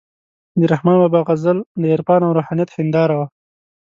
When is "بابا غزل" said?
1.01-1.57